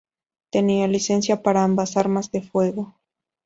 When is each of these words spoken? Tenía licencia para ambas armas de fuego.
Tenía 0.49 0.87
licencia 0.87 1.43
para 1.43 1.63
ambas 1.63 1.95
armas 1.95 2.31
de 2.31 2.41
fuego. 2.41 2.95